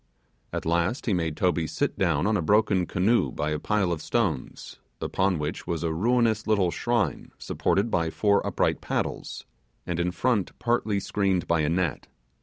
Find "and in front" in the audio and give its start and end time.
9.85-10.57